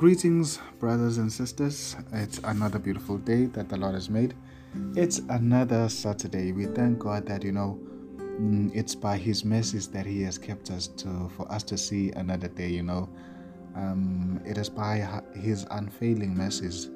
[0.00, 1.94] Greetings, brothers and sisters.
[2.10, 4.32] It's another beautiful day that the Lord has made.
[4.96, 6.52] It's another Saturday.
[6.52, 7.78] We thank God that, you know,
[8.16, 12.12] mm, it's by His mercies that He has kept us to for us to see
[12.12, 13.10] another day, you know.
[13.76, 16.88] Um, it is by His unfailing mercies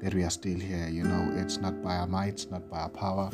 [0.00, 1.30] that we are still here, you know.
[1.34, 3.30] It's not by our might, not by our power,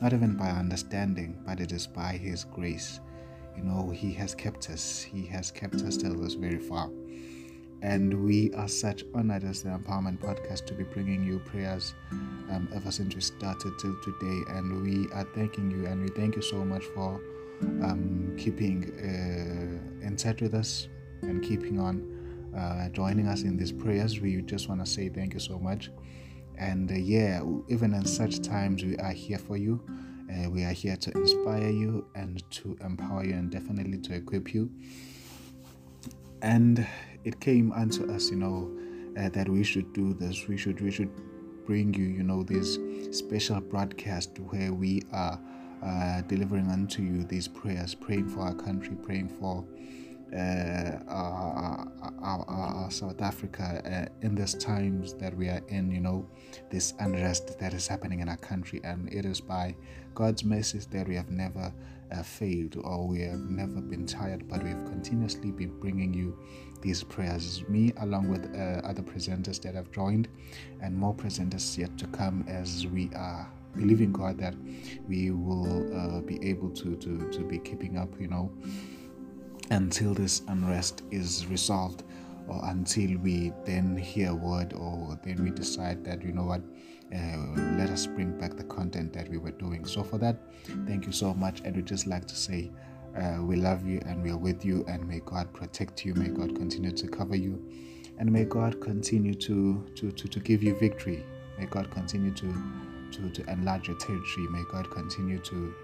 [0.00, 2.98] not even by our understanding, but it is by His grace.
[3.56, 6.90] You know, He has kept us, He has kept us till this very far.
[7.82, 11.94] And we are such honored as the Empowerment Podcast to be bringing you prayers
[12.50, 14.42] um, ever since we started till today.
[14.48, 17.20] And we are thanking you and we thank you so much for
[17.82, 20.88] um, keeping uh, in touch with us
[21.22, 22.18] and keeping on
[22.56, 24.20] uh, joining us in these prayers.
[24.20, 25.90] We just want to say thank you so much.
[26.56, 29.80] And uh, yeah, even in such times, we are here for you.
[30.28, 34.52] Uh, we are here to inspire you and to empower you and definitely to equip
[34.52, 34.70] you.
[36.42, 36.86] And
[37.24, 38.70] it came unto us, you know,
[39.18, 40.46] uh, that we should do this.
[40.48, 41.10] We should we should
[41.66, 42.78] bring you, you know, this
[43.10, 45.38] special broadcast where we are
[45.82, 49.64] uh, delivering unto you these prayers, praying for our country, praying for
[50.34, 51.88] uh, our,
[52.20, 56.28] our, our, South Africa uh, in these times that we are in, you know,
[56.70, 58.80] this unrest that is happening in our country.
[58.84, 59.74] And it is by
[60.14, 61.72] God's mercy that we have never
[62.12, 66.38] uh, failed or we have never been tired, but we have continuously been bringing you
[66.80, 67.64] these prayers.
[67.68, 70.28] Me, along with uh, other presenters that have joined,
[70.80, 74.54] and more presenters yet to come as we are believing God that
[75.06, 78.50] we will uh, be able to, to, to be keeping up, you know
[79.70, 82.02] until this unrest is resolved
[82.48, 86.62] or until we then hear a word or then we decide that you know what
[87.14, 87.38] uh,
[87.76, 90.36] let us bring back the content that we were doing so for that
[90.86, 92.70] thank you so much and we just like to say
[93.16, 96.28] uh, we love you and we are with you and may god protect you may
[96.28, 97.62] god continue to cover you
[98.18, 101.24] and may god continue to to to, to give you victory
[101.58, 102.54] may god continue to
[103.10, 105.74] to to enlarge your territory may god continue to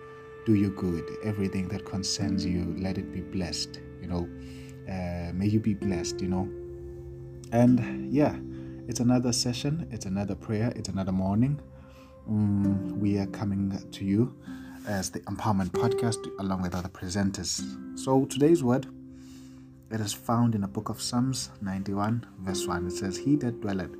[0.44, 1.04] do you good.
[1.22, 3.80] Everything that concerns you, let it be blessed.
[4.00, 4.28] You know,
[4.88, 6.20] uh, may you be blessed.
[6.20, 6.48] You know,
[7.54, 8.34] and yeah,
[8.88, 9.86] it's another session.
[9.92, 10.72] It's another prayer.
[10.74, 11.60] It's another morning.
[12.28, 14.34] Um, we are coming to you
[14.88, 17.62] as the Empowerment Podcast along with other presenters.
[17.96, 18.86] So today's word
[19.92, 22.88] it is found in the book of Psalms 91, verse 1.
[22.88, 23.94] It says, He that dwelleth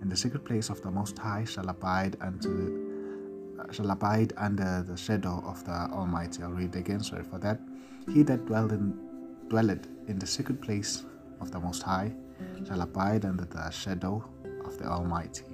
[0.00, 2.84] in the secret place of the Most High shall abide unto
[3.72, 6.44] shall abide under the shadow of the Almighty.
[6.44, 7.58] I'll read again, sorry for that.
[8.14, 8.96] He that dwelleth in,
[9.48, 11.02] dwelleth in the secret place
[11.40, 12.14] of the Most High
[12.66, 14.24] shall abide under the shadow
[14.64, 15.44] of the Almighty.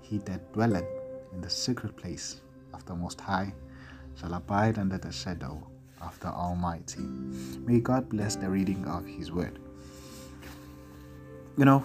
[0.00, 0.86] He that dwelleth
[1.32, 2.40] in the secret place
[2.74, 3.52] of the Most High
[4.18, 5.66] shall abide under the shadow
[6.00, 7.02] of the Almighty.
[7.02, 9.58] May God bless the reading of His Word.
[11.56, 11.84] You know,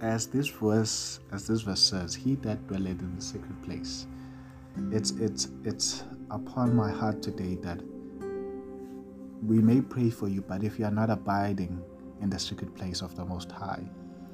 [0.00, 4.06] as this verse, as this verse says, He that dwelleth in the secret place
[4.92, 7.80] it's it's it's upon my heart today that
[9.46, 11.82] we may pray for you, but if you are not abiding
[12.20, 13.82] in the secret place of the Most High,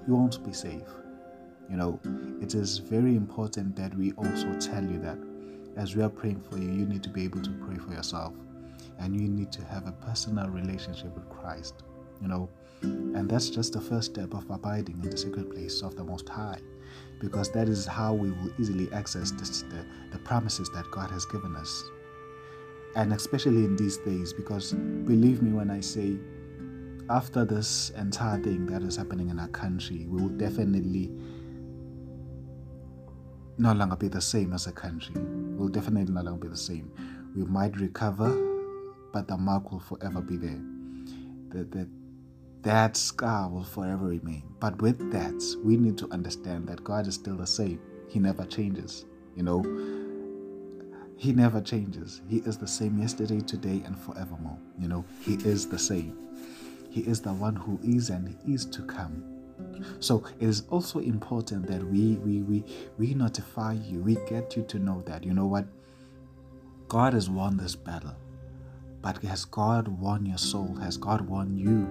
[0.06, 0.88] you won't be safe.
[1.70, 2.00] You know,
[2.40, 5.18] it is very important that we also tell you that
[5.76, 8.34] as we are praying for you, you need to be able to pray for yourself
[8.98, 11.82] and you need to have a personal relationship with Christ.
[12.20, 12.48] You know,
[12.82, 16.28] and that's just the first step of abiding in the secret place of the Most
[16.28, 16.58] High
[17.20, 21.24] because that is how we will easily access this, the, the promises that God has
[21.26, 21.84] given us.
[22.96, 26.18] And especially in these days, because believe me when I say,
[27.10, 31.10] after this entire thing that is happening in our country, we will definitely
[33.58, 35.14] no longer be the same as a country.
[35.16, 36.90] We'll definitely no longer be the same.
[37.36, 38.30] We might recover,
[39.12, 40.60] but the mark will forever be there.
[41.50, 41.88] The, the,
[42.62, 44.44] that scar will forever remain.
[44.60, 47.80] But with that, we need to understand that God is still the same.
[48.08, 49.04] He never changes.
[49.36, 49.62] You know,
[51.16, 52.22] He never changes.
[52.28, 54.58] He is the same yesterday, today, and forevermore.
[54.78, 56.16] You know, He is the same.
[56.92, 59.24] He is the one who is and is to come.
[59.98, 62.64] So it is also important that we we we
[62.98, 65.64] we notify you, we get you to know that you know what
[66.88, 68.14] God has won this battle.
[69.00, 70.76] But has God won your soul?
[70.82, 71.88] Has God won you?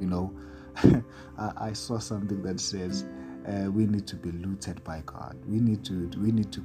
[0.00, 1.04] You know,
[1.38, 3.04] I, saw something that says
[3.46, 5.36] uh, we need to be looted by God.
[5.46, 6.64] We need to we need to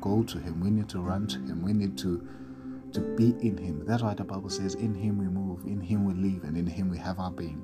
[0.00, 0.60] go to Him.
[0.60, 1.62] We need to run to Him.
[1.62, 2.26] We need to
[2.92, 3.84] to be in Him.
[3.84, 6.66] That's why the Bible says, "In Him we move, in Him we live, and in
[6.66, 7.62] Him we have our being."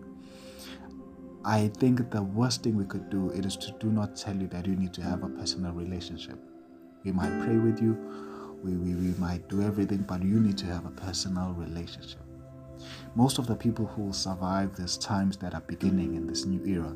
[1.45, 4.49] I think the worst thing we could do it is to do not tell you
[4.49, 6.39] that you need to have a personal relationship.
[7.05, 7.97] We might pray with you,
[8.63, 12.21] we, we, we might do everything, but you need to have a personal relationship.
[13.15, 16.65] Most of the people who will survive these times that are beginning in this new
[16.67, 16.95] era,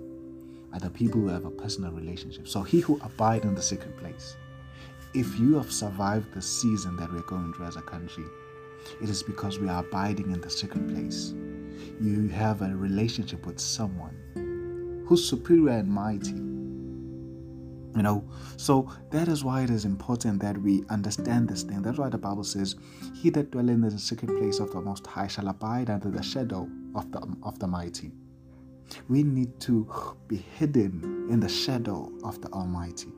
[0.73, 2.49] are the people who have a personal relationship.
[2.49, 4.37] So he who abide in the secret place.
[5.15, 8.25] If you have survived the season that we're going through as a country,
[9.03, 11.35] it is because we are abiding in the secret place.
[12.01, 16.33] You have a relationship with someone who's superior and mighty.
[17.95, 18.25] You know,
[18.57, 21.83] so that is why it is important that we understand this thing.
[21.83, 22.77] That's why the Bible says,
[23.15, 26.23] He that dwelleth in the secret place of the Most High shall abide under the
[26.23, 28.13] shadow of the, of the mighty.
[29.11, 33.13] We need to be hidden in the shadow of the Almighty.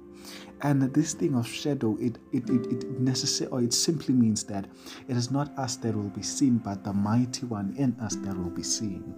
[0.63, 4.67] And this thing of shadow, it it it, it necessary or it simply means that
[5.09, 8.37] it is not us that will be seen, but the mighty one in us that
[8.37, 9.15] will be seen.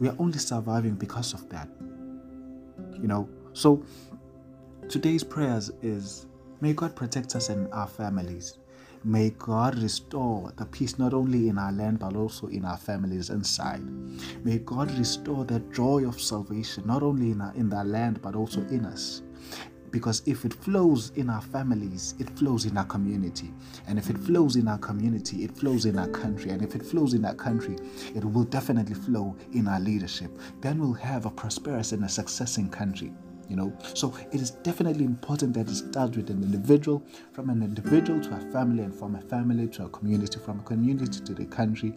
[0.00, 1.68] We are only surviving because of that.
[3.00, 3.84] You know, so
[4.88, 6.26] today's prayers is
[6.60, 8.58] may God protect us and our families.
[9.04, 13.30] May God restore the peace not only in our land but also in our families
[13.30, 13.82] inside.
[14.44, 18.34] May God restore that joy of salvation not only in our, in our land but
[18.34, 19.22] also in us.
[19.90, 23.52] Because if it flows in our families, it flows in our community.
[23.86, 26.50] And if it flows in our community, it flows in our country.
[26.50, 27.76] And if it flows in our country,
[28.14, 30.30] it will definitely flow in our leadership.
[30.60, 33.12] Then we'll have a prosperous and a successing country
[33.48, 37.02] you know so it is definitely important that it starts with an individual
[37.32, 40.62] from an individual to a family and from a family to a community from a
[40.62, 41.94] community to the country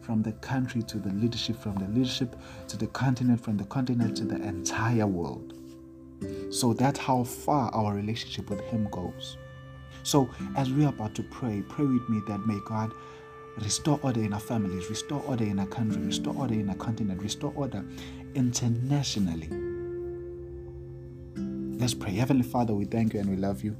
[0.00, 2.36] from the country to the leadership from the leadership
[2.68, 5.53] to the continent from the continent to the entire world
[6.54, 9.36] so that's how far our relationship with him goes.
[10.04, 12.92] So as we are about to pray pray with me that may god
[13.58, 17.22] restore order in our families restore order in our country restore order in our continent
[17.22, 17.84] restore order
[18.34, 19.48] internationally
[21.84, 22.12] Let's pray.
[22.12, 23.76] Heavenly Father, we thank you and we love you.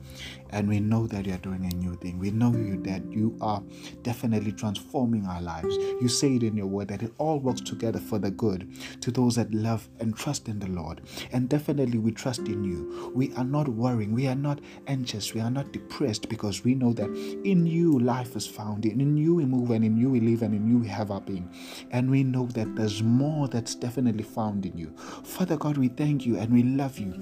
[0.51, 2.19] And we know that you are doing a new thing.
[2.19, 3.63] We know you that you are
[4.03, 5.75] definitely transforming our lives.
[6.03, 8.71] You say it in your word that it all works together for the good
[9.01, 11.01] to those that love and trust in the Lord.
[11.33, 13.11] And definitely we trust in you.
[13.15, 14.13] We are not worrying.
[14.13, 15.33] We are not anxious.
[15.33, 18.85] We are not depressed because we know that in you life is found.
[18.85, 21.23] In you we move and in you we live and in you we have our
[21.23, 21.51] being.
[21.91, 24.95] And we know that there's more that's definitely found in you.
[25.25, 27.15] Father God, we thank you and we love you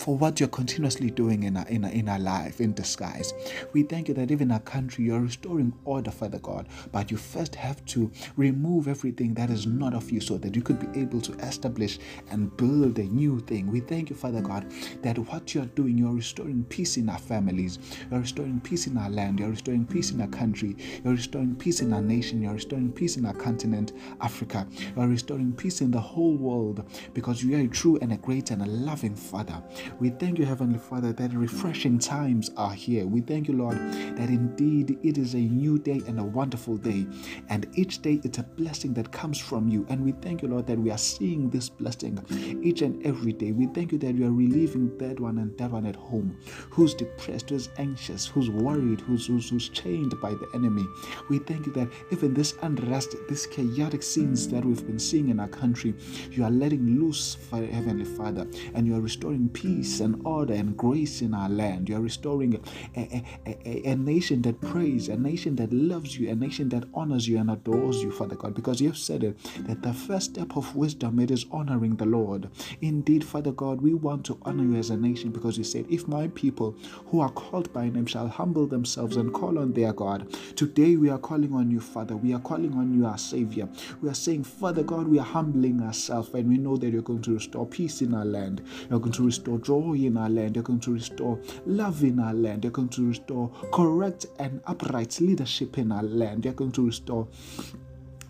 [0.00, 3.34] for what you're continuously doing in our, in our, in our life in disguise.
[3.74, 7.54] We thank you that even our country, you're restoring order, Father God, but you first
[7.54, 11.20] have to remove everything that is not of you so that you could be able
[11.20, 11.98] to establish
[12.30, 13.70] and build a new thing.
[13.70, 17.78] We thank you, Father God, that what you're doing, you're restoring peace in our families,
[18.10, 21.80] you're restoring peace in our land, you're restoring peace in our country, you're restoring peace
[21.80, 23.92] in our nation, you're restoring peace in our continent,
[24.22, 28.16] Africa, you're restoring peace in the whole world because you are a true and a
[28.16, 29.62] great and a loving Father.
[29.98, 33.06] We thank you, Heavenly Father, that refreshing times are here.
[33.06, 37.06] We thank you, Lord, that indeed it is a new day and a wonderful day.
[37.48, 39.86] And each day it's a blessing that comes from you.
[39.88, 42.18] And we thank you, Lord, that we are seeing this blessing
[42.62, 43.52] each and every day.
[43.52, 46.38] We thank you that you are relieving that one and that one at home
[46.70, 50.86] who's depressed, who's anxious, who's worried, who's, who's, who's chained by the enemy.
[51.28, 55.40] We thank you that even this unrest, this chaotic scenes that we've been seeing in
[55.40, 55.94] our country,
[56.30, 60.76] you are letting loose, Heavenly Father, and you are restoring peace peace and order and
[60.76, 61.88] grace in our land.
[61.88, 62.60] You are restoring
[62.94, 66.84] a, a, a, a, nation that prays, a nation that loves you, a nation that
[66.92, 70.32] honors you and adores you, Father God, because you have said it that the first
[70.32, 72.50] step of wisdom it is honoring the Lord.
[72.82, 76.06] Indeed, Father God, we want to honor you as a nation because you said, If
[76.06, 80.30] my people who are called by name shall humble themselves and call on their God,
[80.56, 82.18] today we are calling on you, Father.
[82.18, 83.66] We are calling on you, our Savior.
[84.02, 87.22] We are saying, Father God, we are humbling ourselves and we know that you're going
[87.22, 88.62] to restore peace in our land.
[88.90, 90.56] You're going to restore joy in our land.
[90.56, 92.64] You're going to restore love in our land.
[92.64, 96.44] You're going to restore correct and upright leadership in our land.
[96.44, 97.28] You're going to restore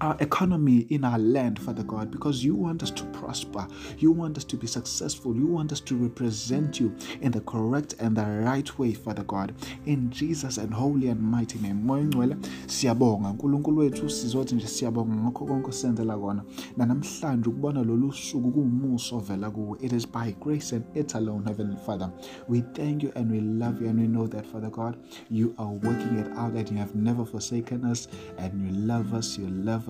[0.01, 3.67] our economy in our land, Father God, because you want us to prosper.
[3.99, 5.37] You want us to be successful.
[5.37, 9.55] You want us to represent you in the correct and the right way, Father God.
[9.87, 11.83] In Jesus and holy and mighty name.
[11.87, 16.43] Moya ngcwele siyabonga nkulunkulu wethu sizothi nje siyabonga ngakho konke osenzela kona
[16.77, 21.77] nanamhlanje ukubona lolu suku kuwumuso ovela kuwe it is by grace and it alone heavenly
[21.87, 22.11] father
[22.49, 24.97] we thank you and we love you and we know that father god
[25.31, 29.39] you are working it out and you have never forsaken us and you love us
[29.39, 29.90] you love us.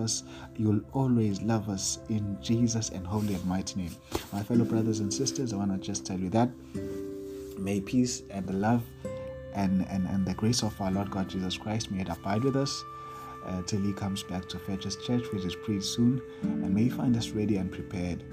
[0.57, 3.95] You'll always love us in Jesus and holy and mighty name.
[4.33, 6.49] My fellow brothers and sisters, I want to just tell you that
[7.57, 8.83] may peace and the love
[9.53, 12.55] and, and, and the grace of our Lord God Jesus Christ may it abide with
[12.55, 12.83] us
[13.45, 16.83] uh, till he comes back to fetch his church, which is pretty soon, and may
[16.83, 18.23] he find us ready and prepared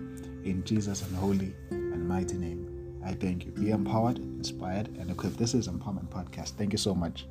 [0.45, 3.01] in Jesus and holy and mighty name.
[3.05, 3.53] I thank you.
[3.53, 5.39] Be empowered, inspired, and equipped.
[5.39, 6.51] This is Empowerment Podcast.
[6.57, 7.27] Thank you so much.